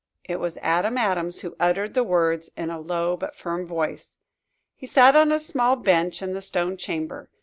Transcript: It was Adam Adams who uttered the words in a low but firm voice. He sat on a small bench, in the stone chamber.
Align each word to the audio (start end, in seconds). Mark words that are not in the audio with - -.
It 0.23 0.39
was 0.39 0.57
Adam 0.63 0.97
Adams 0.97 1.41
who 1.41 1.55
uttered 1.59 1.93
the 1.93 2.03
words 2.03 2.49
in 2.57 2.71
a 2.71 2.79
low 2.79 3.15
but 3.15 3.35
firm 3.35 3.67
voice. 3.67 4.17
He 4.75 4.87
sat 4.87 5.15
on 5.15 5.31
a 5.31 5.37
small 5.37 5.75
bench, 5.75 6.23
in 6.23 6.33
the 6.33 6.41
stone 6.41 6.75
chamber. 6.75 7.29